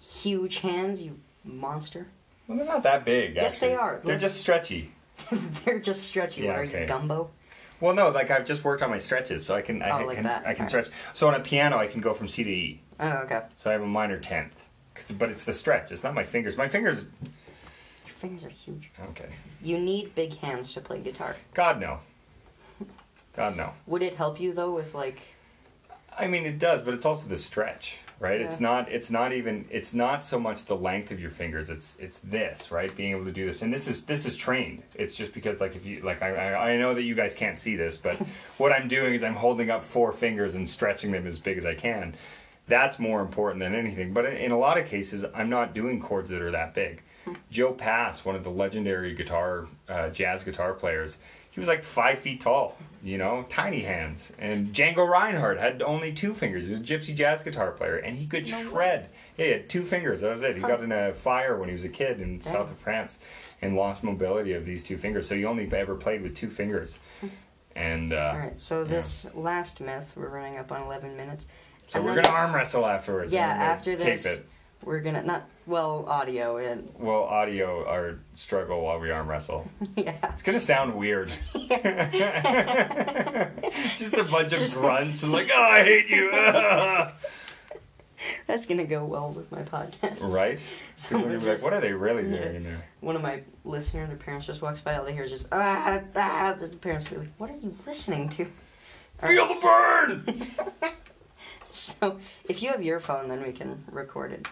huge 0.00 0.58
hands, 0.58 1.02
you 1.02 1.18
monster. 1.44 2.06
Well, 2.46 2.58
they're 2.58 2.66
not 2.66 2.82
that 2.82 3.04
big. 3.04 3.36
Yes, 3.36 3.52
actually. 3.54 3.68
they 3.68 3.74
are. 3.76 4.00
They're 4.02 4.18
just 4.18 4.40
stretchy. 4.40 4.92
They're 5.64 5.78
just 5.78 6.02
stretchy. 6.04 6.42
Yeah, 6.44 6.52
Are 6.54 6.62
okay. 6.64 6.82
you 6.82 6.86
Gumby? 6.88 7.28
Well, 7.78 7.94
no, 7.94 8.08
like 8.10 8.30
I've 8.30 8.46
just 8.46 8.64
worked 8.64 8.82
on 8.82 8.90
my 8.90 8.98
stretches, 8.98 9.44
so 9.46 9.54
I 9.54 9.62
can 9.62 9.82
I 9.82 10.02
Oh, 10.02 10.06
like 10.06 10.16
can 10.16 10.24
that. 10.24 10.46
I 10.46 10.54
can 10.54 10.66
Alright. 10.66 10.70
stretch. 10.86 10.88
So 11.14 11.28
on 11.28 11.34
a 11.34 11.40
piano, 11.40 11.76
I 11.78 11.86
can 11.86 12.00
go 12.00 12.12
from 12.14 12.26
C 12.28 12.42
to 12.44 12.50
E. 12.50 12.80
Oh, 13.00 13.08
okay. 13.24 13.42
So 13.56 13.70
I 13.70 13.72
have 13.72 13.82
a 13.82 13.86
minor 13.86 14.18
tenth. 14.18 14.66
'Cause- 14.94 15.12
but 15.12 15.30
it's 15.30 15.44
the 15.44 15.52
stretch. 15.54 15.90
It's 15.92 16.04
not 16.04 16.14
my 16.14 16.22
fingers. 16.24 16.56
My 16.56 16.68
fingers. 16.68 17.08
Your 18.06 18.14
fingers 18.16 18.44
are 18.44 18.48
huge. 18.50 18.90
Okay. 19.10 19.30
You 19.62 19.78
need 19.78 20.14
big 20.14 20.36
hands 20.38 20.74
to 20.74 20.80
play 20.80 21.00
guitar. 21.00 21.36
God 21.54 21.80
no. 21.80 22.00
God 23.36 23.56
no. 23.56 23.72
Would 23.86 24.02
it 24.02 24.16
help 24.16 24.40
you 24.40 24.52
though 24.52 24.72
with 24.72 24.94
like 24.94 25.20
I 26.18 26.26
mean, 26.26 26.44
it 26.44 26.58
does, 26.58 26.82
but 26.82 26.92
it's 26.92 27.06
also 27.06 27.28
the 27.28 27.36
stretch, 27.36 27.96
right? 28.18 28.40
It's 28.40 28.60
not. 28.60 28.90
It's 28.90 29.10
not 29.10 29.32
even. 29.32 29.64
It's 29.70 29.94
not 29.94 30.24
so 30.24 30.38
much 30.40 30.64
the 30.66 30.76
length 30.76 31.12
of 31.12 31.20
your 31.20 31.30
fingers. 31.30 31.70
It's 31.70 31.94
it's 31.98 32.18
this, 32.18 32.70
right? 32.72 32.94
Being 32.94 33.12
able 33.12 33.24
to 33.24 33.32
do 33.32 33.46
this, 33.46 33.62
and 33.62 33.72
this 33.72 33.86
is 33.88 34.04
this 34.04 34.26
is 34.26 34.36
trained. 34.36 34.82
It's 34.96 35.14
just 35.14 35.32
because, 35.32 35.60
like, 35.60 35.76
if 35.76 35.86
you 35.86 36.00
like, 36.02 36.20
I 36.20 36.34
I, 36.34 36.72
I 36.72 36.76
know 36.78 36.92
that 36.94 37.04
you 37.04 37.14
guys 37.14 37.32
can't 37.32 37.58
see 37.58 37.76
this, 37.76 37.96
but 37.96 38.16
what 38.58 38.72
I'm 38.72 38.88
doing 38.88 39.14
is 39.14 39.22
I'm 39.22 39.36
holding 39.36 39.70
up 39.70 39.82
four 39.84 40.12
fingers 40.12 40.56
and 40.56 40.68
stretching 40.68 41.12
them 41.12 41.26
as 41.26 41.38
big 41.38 41.56
as 41.56 41.64
I 41.64 41.74
can. 41.76 42.14
That's 42.70 42.98
more 42.98 43.20
important 43.20 43.60
than 43.60 43.74
anything. 43.74 44.14
But 44.14 44.24
in, 44.26 44.36
in 44.36 44.50
a 44.52 44.58
lot 44.58 44.78
of 44.78 44.86
cases, 44.86 45.26
I'm 45.34 45.50
not 45.50 45.74
doing 45.74 46.00
chords 46.00 46.30
that 46.30 46.40
are 46.40 46.52
that 46.52 46.72
big. 46.74 47.02
Joe 47.50 47.72
Pass, 47.72 48.24
one 48.24 48.34
of 48.34 48.44
the 48.44 48.50
legendary 48.50 49.14
guitar, 49.14 49.66
uh, 49.88 50.08
jazz 50.08 50.42
guitar 50.42 50.72
players, 50.72 51.18
he 51.50 51.58
was 51.58 51.68
like 51.68 51.82
five 51.82 52.20
feet 52.20 52.40
tall, 52.40 52.76
you 53.02 53.18
know, 53.18 53.44
tiny 53.48 53.80
hands. 53.80 54.32
And 54.38 54.72
Django 54.72 55.06
Reinhardt 55.06 55.58
had 55.58 55.82
only 55.82 56.12
two 56.12 56.32
fingers. 56.32 56.66
He 56.66 56.72
was 56.72 56.80
a 56.80 56.84
gypsy 56.84 57.14
jazz 57.14 57.42
guitar 57.42 57.72
player, 57.72 57.96
and 57.96 58.16
he 58.16 58.26
could 58.26 58.48
No 58.48 58.62
shred. 58.62 59.10
Yeah, 59.36 59.44
he 59.44 59.52
had 59.52 59.68
two 59.68 59.82
fingers. 59.82 60.20
That 60.20 60.30
was 60.30 60.42
it. 60.44 60.54
He 60.54 60.62
got 60.62 60.82
in 60.82 60.92
a 60.92 61.12
fire 61.12 61.58
when 61.58 61.68
he 61.68 61.72
was 61.72 61.84
a 61.84 61.88
kid 61.88 62.20
in 62.20 62.38
Dang. 62.38 62.52
south 62.52 62.70
of 62.70 62.78
France 62.78 63.18
and 63.60 63.76
lost 63.76 64.04
mobility 64.04 64.52
of 64.52 64.64
these 64.64 64.84
two 64.84 64.96
fingers. 64.96 65.28
So 65.28 65.34
he 65.34 65.44
only 65.44 65.68
ever 65.72 65.96
played 65.96 66.22
with 66.22 66.36
two 66.36 66.48
fingers. 66.48 66.98
And 67.74 68.12
uh, 68.12 68.32
All 68.32 68.38
right, 68.38 68.58
so 68.58 68.84
this 68.84 69.26
last 69.34 69.80
myth, 69.80 70.12
we're 70.16 70.28
running 70.28 70.56
up 70.56 70.70
on 70.70 70.82
11 70.82 71.16
minutes. 71.16 71.46
So 71.90 71.98
and 71.98 72.06
we're 72.08 72.14
then- 72.14 72.24
gonna 72.24 72.36
arm 72.36 72.54
wrestle 72.54 72.86
afterwards. 72.86 73.32
Yeah, 73.32 73.46
after 73.48 73.96
tape 73.96 74.20
this, 74.20 74.26
it. 74.40 74.46
we're 74.84 75.00
gonna 75.00 75.22
not 75.22 75.44
well 75.66 76.06
audio 76.08 76.56
and 76.56 76.88
Well, 76.98 77.24
audio 77.24 77.84
our 77.86 78.18
struggle 78.34 78.82
while 78.82 78.98
we 79.00 79.10
arm 79.10 79.28
wrestle. 79.28 79.68
yeah. 79.96 80.14
It's 80.32 80.42
gonna 80.42 80.60
sound 80.60 80.94
weird. 80.94 81.30
Just 83.96 84.14
a 84.14 84.24
bunch 84.24 84.52
of 84.52 84.72
grunts 84.74 85.22
and 85.22 85.32
like, 85.32 85.50
oh, 85.52 85.60
I 85.62 85.82
hate 85.84 86.08
you. 86.08 86.30
ah." 86.32 87.12
That's 88.46 88.66
gonna 88.66 88.84
go 88.84 89.04
well 89.04 89.30
with 89.30 89.50
my 89.50 89.62
podcast. 89.62 90.18
right? 90.20 90.60
So 90.96 91.08
People 91.08 91.18
are 91.18 91.22
we're 91.22 91.28
gonna 91.38 91.44
be 91.44 91.50
like, 91.52 91.62
what 91.62 91.72
are 91.72 91.80
they 91.80 91.92
really 91.92 92.24
Yeah. 92.30 92.38
doing 92.44 92.56
in 92.56 92.64
there? 92.64 92.84
One 93.00 93.16
of 93.16 93.22
my 93.22 93.42
listener, 93.64 94.06
their 94.06 94.16
parents 94.16 94.46
just 94.46 94.60
walks 94.62 94.80
by, 94.80 94.96
all 94.96 95.04
they 95.04 95.12
hear 95.14 95.24
is 95.24 95.30
just 95.30 95.46
ah 95.52 96.02
ah. 96.14 96.54
The 96.60 96.68
parents 96.68 97.08
be 97.08 97.16
like, 97.16 97.30
"What 97.38 97.50
are 97.50 97.56
you 97.56 97.74
listening 97.86 98.28
to?" 98.30 98.46
Feel 99.18 99.46
right, 99.46 100.20
the 100.26 100.26
burn! 100.36 100.90
So 102.00 102.18
if 102.48 102.62
you 102.62 102.70
have 102.70 102.82
your 102.82 103.00
phone, 103.00 103.28
then 103.28 103.42
we 103.42 103.52
can 103.52 103.84
record 103.90 104.32
it 104.32 104.48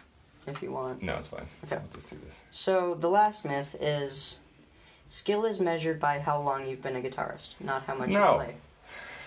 if 0.47 0.63
you 0.63 0.71
want. 0.73 1.03
No, 1.03 1.17
it's 1.17 1.29
fine. 1.29 1.47
Okay. 1.65 1.77
I'll 1.77 1.83
just 1.95 2.09
do 2.11 2.17
this. 2.25 2.41
So 2.51 2.95
the 2.95 3.09
last 3.11 3.45
myth 3.45 3.75
is 3.81 4.39
skill 5.09 5.45
is 5.45 5.59
measured 5.61 5.99
by 6.01 6.21
how 6.21 6.41
long 6.41 6.67
you've 6.67 6.83
been 6.83 6.97
a 6.97 7.01
guitarist, 7.01 7.55
not 7.61 7.83
how 7.85 7.95
much 7.95 8.11
No. 8.11 8.33
you 8.33 8.45
play. 8.45 8.55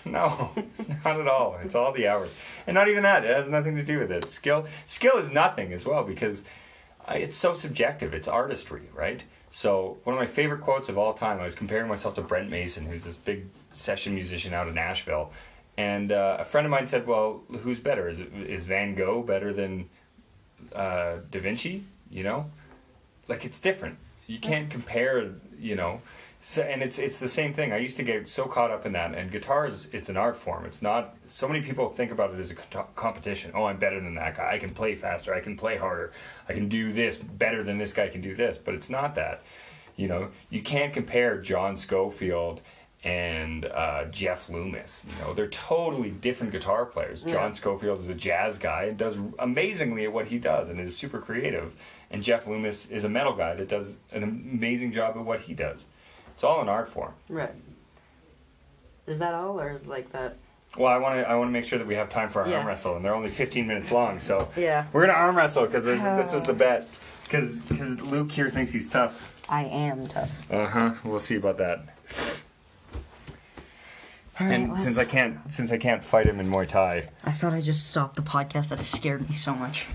No, 0.04 0.50
not 1.04 1.20
at 1.20 1.28
all. 1.28 1.58
It's 1.62 1.76
all 1.76 1.92
the 1.92 2.08
hours, 2.08 2.34
and 2.66 2.74
not 2.74 2.88
even 2.88 3.04
that. 3.04 3.24
It 3.24 3.36
has 3.36 3.48
nothing 3.48 3.76
to 3.76 3.84
do 3.84 4.00
with 4.00 4.10
it. 4.10 4.28
Skill, 4.28 4.66
skill 4.84 5.16
is 5.16 5.30
nothing 5.30 5.72
as 5.72 5.86
well 5.86 6.02
because 6.02 6.42
uh, 7.08 7.14
it's 7.14 7.36
so 7.36 7.54
subjective. 7.54 8.12
It's 8.12 8.26
artistry, 8.26 8.82
right? 8.92 9.22
So 9.50 9.98
one 10.02 10.16
of 10.16 10.18
my 10.20 10.26
favorite 10.26 10.60
quotes 10.62 10.88
of 10.88 10.98
all 10.98 11.14
time. 11.14 11.38
I 11.38 11.44
was 11.44 11.54
comparing 11.54 11.86
myself 11.86 12.16
to 12.16 12.20
Brent 12.22 12.50
Mason, 12.50 12.84
who's 12.84 13.04
this 13.04 13.14
big 13.14 13.46
session 13.70 14.12
musician 14.12 14.52
out 14.52 14.66
of 14.66 14.74
Nashville, 14.74 15.30
and 15.76 16.12
uh, 16.12 16.38
a 16.40 16.44
friend 16.44 16.66
of 16.66 16.70
mine 16.70 16.86
said, 16.86 17.06
"Well, 17.06 17.42
who's 17.62 17.80
better? 17.80 18.08
Is 18.08 18.20
is 18.20 18.66
Van 18.66 18.94
Gogh 18.94 19.22
better 19.22 19.52
than 19.52 19.88
uh, 20.74 21.16
Da 21.30 21.40
Vinci? 21.40 21.84
You 22.10 22.24
know, 22.24 22.50
like 23.28 23.44
it's 23.44 23.58
different. 23.58 23.98
You 24.26 24.38
can't 24.38 24.70
compare. 24.70 25.30
You 25.58 25.76
know." 25.76 26.00
So, 26.44 26.62
and 26.62 26.82
it's 26.82 26.98
it's 26.98 27.20
the 27.20 27.28
same 27.28 27.54
thing. 27.54 27.72
I 27.72 27.76
used 27.76 27.96
to 27.98 28.02
get 28.02 28.26
so 28.26 28.46
caught 28.46 28.72
up 28.72 28.84
in 28.84 28.92
that. 28.94 29.14
And 29.14 29.30
guitars, 29.30 29.88
it's 29.92 30.08
an 30.08 30.16
art 30.16 30.36
form. 30.36 30.66
It's 30.66 30.82
not. 30.82 31.14
So 31.28 31.46
many 31.46 31.62
people 31.62 31.88
think 31.90 32.10
about 32.10 32.34
it 32.34 32.40
as 32.40 32.50
a 32.50 32.54
competition. 32.96 33.52
Oh, 33.54 33.66
I'm 33.66 33.78
better 33.78 34.00
than 34.00 34.16
that 34.16 34.36
guy. 34.36 34.54
I 34.54 34.58
can 34.58 34.70
play 34.70 34.96
faster. 34.96 35.32
I 35.32 35.40
can 35.40 35.56
play 35.56 35.76
harder. 35.76 36.12
I 36.48 36.52
can 36.52 36.68
do 36.68 36.92
this 36.92 37.16
better 37.16 37.62
than 37.62 37.78
this 37.78 37.92
guy 37.92 38.08
can 38.08 38.20
do 38.22 38.34
this. 38.34 38.58
But 38.58 38.74
it's 38.74 38.90
not 38.90 39.14
that. 39.14 39.42
You 39.94 40.08
know, 40.08 40.30
you 40.50 40.62
can't 40.62 40.92
compare 40.92 41.40
John 41.40 41.76
Scofield 41.76 42.60
and 43.04 43.64
uh, 43.64 44.04
Jeff 44.06 44.48
Loomis. 44.48 45.04
You 45.08 45.24
know, 45.24 45.34
they're 45.34 45.48
totally 45.48 46.10
different 46.10 46.52
guitar 46.52 46.84
players. 46.86 47.24
Yeah. 47.26 47.32
John 47.32 47.54
Scofield 47.54 47.98
is 47.98 48.08
a 48.10 48.14
jazz 48.14 48.58
guy 48.58 48.84
and 48.84 48.96
does 48.96 49.18
amazingly 49.38 50.04
at 50.04 50.12
what 50.12 50.26
he 50.28 50.38
does 50.38 50.68
and 50.68 50.78
is 50.80 50.96
super 50.96 51.18
creative. 51.18 51.74
And 52.10 52.22
Jeff 52.22 52.46
Loomis 52.46 52.90
is 52.90 53.04
a 53.04 53.08
metal 53.08 53.34
guy 53.34 53.54
that 53.54 53.68
does 53.68 53.98
an 54.12 54.22
amazing 54.22 54.92
job 54.92 55.16
at 55.16 55.24
what 55.24 55.40
he 55.40 55.54
does. 55.54 55.86
It's 56.34 56.44
all 56.44 56.60
an 56.62 56.68
art 56.68 56.88
form. 56.88 57.12
Right. 57.28 57.54
Is 59.06 59.18
that 59.18 59.34
all, 59.34 59.60
or 59.60 59.70
is 59.72 59.86
like 59.86 60.12
that? 60.12 60.36
Well, 60.78 60.86
I 60.90 60.96
want 60.98 61.16
to 61.16 61.28
I 61.28 61.34
want 61.34 61.48
to 61.48 61.52
make 61.52 61.64
sure 61.64 61.78
that 61.78 61.86
we 61.86 61.96
have 61.96 62.08
time 62.08 62.28
for 62.28 62.42
our 62.42 62.48
Yeah. 62.48 62.58
arm 62.58 62.66
wrestle, 62.66 62.96
and 62.96 63.04
they're 63.04 63.14
only 63.14 63.28
15 63.30 63.66
minutes 63.66 63.90
long, 63.90 64.18
so 64.18 64.48
Yeah. 64.56 64.86
we're 64.92 65.02
gonna 65.06 65.18
arm 65.18 65.36
wrestle 65.36 65.66
because 65.66 65.84
this, 65.84 66.00
this 66.00 66.32
is 66.32 66.42
the 66.44 66.54
bet. 66.54 66.88
Because 67.24 67.60
Because 67.62 68.00
Luke 68.00 68.30
here 68.30 68.48
thinks 68.48 68.72
he's 68.72 68.88
tough. 68.88 69.42
I 69.48 69.64
am 69.64 70.06
tough. 70.06 70.30
Uh 70.50 70.66
huh. 70.66 70.94
We'll 71.04 71.20
see 71.20 71.36
about 71.36 71.58
that. 71.58 71.84
All 74.40 74.46
and 74.46 74.78
since 74.78 74.96
I 74.98 75.04
can't 75.04 75.38
since 75.52 75.70
I 75.72 75.76
can't 75.78 76.02
fight 76.02 76.26
him 76.26 76.40
in 76.40 76.48
Muay 76.48 76.66
Thai, 76.68 77.08
I 77.24 77.32
thought 77.32 77.52
I 77.52 77.60
just 77.60 77.88
stopped 77.90 78.16
the 78.16 78.22
podcast. 78.22 78.68
That 78.70 78.80
scared 78.80 79.28
me 79.28 79.34
so 79.34 79.54
much. 79.54 79.86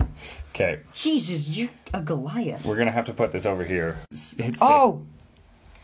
okay, 0.54 0.80
Jesus, 0.92 1.48
you're 1.48 1.70
a 1.92 2.00
Goliath. 2.00 2.64
we're 2.64 2.76
gonna 2.76 2.92
have 2.92 3.06
to 3.06 3.12
put 3.14 3.32
this 3.32 3.44
over 3.46 3.64
here. 3.64 3.98
S- 4.12 4.36
Hit 4.38 4.58
save. 4.58 4.68
Oh, 4.68 5.04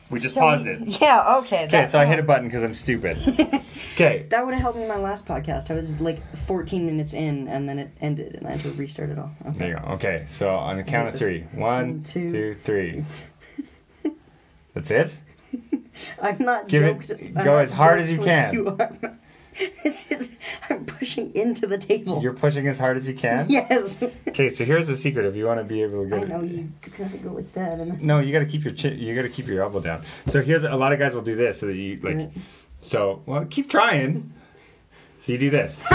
we 0.09 0.21
just 0.21 0.35
so- 0.35 0.41
paused 0.41 0.67
it. 0.69 0.81
Yeah. 1.01 1.39
Okay. 1.39 1.65
Okay, 1.67 1.89
so 1.89 1.99
I 1.99 2.05
hit 2.05 2.21
a 2.21 2.23
button 2.23 2.47
because 2.47 2.63
I'm 2.63 2.75
stupid. 2.75 3.19
Okay, 3.95 4.27
That 4.31 4.45
would 4.45 4.55
have 4.55 4.61
helped 4.63 4.77
me 4.77 4.83
in 4.85 4.89
my 4.89 4.97
last 4.97 5.25
podcast. 5.25 5.71
I 5.71 5.75
was 5.75 6.01
like 6.01 6.21
14 6.47 6.85
minutes 6.85 7.13
in, 7.13 7.47
and 7.47 7.69
then 7.69 7.79
it 7.79 7.91
ended, 8.01 8.35
and 8.35 8.45
I 8.47 8.53
had 8.53 8.61
to 8.63 8.71
restart 8.73 9.11
it 9.11 9.19
all. 9.21 9.31
Okay. 9.47 9.59
there 9.59 9.69
you 9.69 9.77
go. 9.77 9.83
Okay, 9.95 10.25
so 10.27 10.53
on 10.57 10.79
the 10.79 10.83
count 10.83 11.09
of 11.11 11.17
three, 11.17 11.43
one, 11.53 12.03
Two. 12.03 12.31
two, 12.33 12.57
three. 12.65 13.05
That's 14.75 14.91
it. 14.91 15.17
I'm 16.23 16.39
not 16.39 16.69
Give 16.69 16.83
it- 16.85 17.01
joked. 17.07 17.21
go 17.21 17.27
I'm 17.41 17.47
not 17.47 17.59
as 17.65 17.71
hard 17.71 18.01
as 18.01 18.11
you 18.11 18.19
can. 18.19 18.55
You 18.55 18.69
are. 18.79 19.19
This 19.85 20.11
is. 20.11 20.35
I'm 20.69 20.85
pushing 20.85 21.33
into 21.37 21.69
the 21.69 21.79
table. 21.79 22.21
You're 22.21 22.33
pushing 22.33 22.67
as 22.67 22.77
hard 22.77 22.97
as 22.97 23.07
you 23.09 23.15
can. 23.15 23.47
Yes. 23.51 24.03
Okay, 24.29 24.51
so 24.51 24.65
here's 24.65 24.89
the 24.89 24.97
secret 24.97 25.27
if 25.27 25.37
you 25.37 25.47
want 25.47 25.61
to 25.61 25.65
be 25.65 25.81
able 25.83 26.09
to 26.09 26.17
I 26.17 26.25
know 26.25 26.41
it. 26.43 26.51
you 26.51 26.73
gotta 26.99 27.19
go 27.19 27.31
with 27.31 27.53
that, 27.55 27.79
and 27.79 28.03
No, 28.03 28.19
you 28.19 28.33
got 28.33 28.41
to 28.41 28.47
keep 28.47 28.65
your 28.65 28.75
chin. 28.75 28.99
You 28.99 29.15
got 29.15 29.23
to 29.23 29.29
keep 29.29 29.47
your 29.47 29.63
elbow 29.63 29.79
down. 29.81 30.03
So 30.27 30.43
here's 30.43 30.65
a 30.65 30.75
lot 30.75 30.93
of 30.93 30.99
guys 30.99 31.15
will 31.15 31.23
do 31.23 31.37
this 31.37 31.61
so 31.61 31.67
that 31.67 31.77
you 31.77 32.01
like. 32.03 32.17
Right. 32.17 32.31
So 32.81 33.23
well, 33.27 33.45
keep 33.45 33.71
trying. 33.71 34.33
So 35.21 35.33
you 35.33 35.39
do 35.39 35.51
this. 35.51 35.79
do 35.79 35.89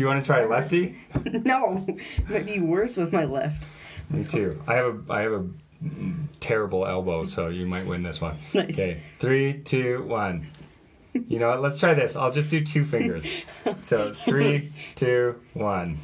you 0.00 0.06
want 0.06 0.20
to 0.20 0.24
try 0.24 0.44
lefty? 0.44 0.96
no, 1.44 1.84
it 1.88 2.30
might 2.30 2.46
be 2.46 2.60
worse 2.60 2.96
with 2.96 3.12
my 3.12 3.24
left. 3.24 3.66
Me 4.10 4.22
too. 4.24 4.62
I 4.66 4.74
have 4.74 4.86
a 5.08 5.12
I 5.12 5.20
have 5.22 5.32
a 5.32 5.46
terrible 6.40 6.86
elbow, 6.86 7.24
so 7.24 7.48
you 7.48 7.66
might 7.66 7.86
win 7.86 8.02
this 8.02 8.20
one. 8.20 8.38
Nice. 8.54 8.78
Okay, 8.78 9.02
three, 9.18 9.60
two, 9.64 10.02
one. 10.04 10.48
You 11.28 11.38
know 11.38 11.48
what? 11.48 11.62
Let's 11.62 11.78
try 11.80 11.94
this. 11.94 12.14
I'll 12.16 12.30
just 12.32 12.50
do 12.50 12.64
two 12.64 12.84
fingers. 12.84 13.26
So 13.82 14.14
three, 14.14 14.70
two, 14.94 15.40
one. 15.54 15.98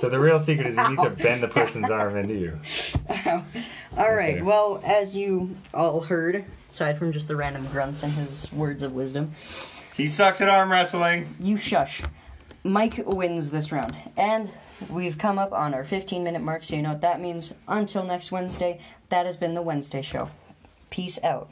So 0.00 0.08
the 0.08 0.20
real 0.20 0.38
secret 0.38 0.68
is 0.68 0.76
you 0.76 0.88
need 0.90 0.98
to 1.00 1.10
bend 1.10 1.42
the 1.42 1.48
person's 1.48 1.90
arm 1.90 2.16
into 2.16 2.34
you. 2.34 2.60
All 3.96 4.12
right. 4.14 4.34
Okay. 4.36 4.42
Well, 4.42 4.80
as 4.84 5.16
you 5.16 5.56
all 5.74 6.00
heard, 6.00 6.44
aside 6.70 6.96
from 6.98 7.10
just 7.12 7.26
the 7.28 7.34
random 7.36 7.66
grunts 7.72 8.02
and 8.04 8.12
his 8.12 8.50
words 8.52 8.82
of 8.84 8.92
wisdom, 8.92 9.32
He 9.96 10.06
sucks 10.06 10.40
at 10.40 10.48
arm 10.48 10.70
wrestling. 10.70 11.34
you 11.40 11.56
shush. 11.56 12.02
Mike 12.62 13.00
wins 13.06 13.50
this 13.50 13.72
round, 13.72 13.94
and 14.16 14.50
we've 14.90 15.18
come 15.18 15.38
up 15.38 15.52
on 15.52 15.74
our 15.74 15.84
15 15.84 16.22
minute 16.22 16.42
mark. 16.42 16.62
So 16.62 16.76
you 16.76 16.82
know 16.82 16.90
what 16.92 17.00
that 17.02 17.20
means. 17.20 17.54
Until 17.68 18.04
next 18.04 18.32
Wednesday, 18.32 18.80
that 19.08 19.26
has 19.26 19.36
been 19.36 19.54
the 19.54 19.62
Wednesday 19.62 20.02
show. 20.02 20.30
Peace 20.90 21.22
out. 21.22 21.50